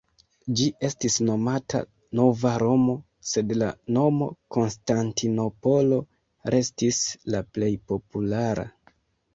[0.59, 1.81] Ĝi estis nomata
[2.19, 2.95] "Nova Romo",
[3.33, 3.69] sed la
[3.99, 6.03] nomo Konstantinopolo
[6.57, 8.69] restis la plej populara.